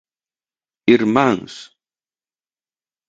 [0.93, 1.53] Irmáns!